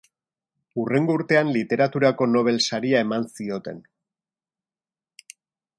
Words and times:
Hurrengo 0.83 1.17
urtean 1.17 1.51
Literaturako 1.57 2.29
Nobel 2.31 2.59
Saria 2.69 3.05
eman 3.09 3.29
zioten. 3.37 3.87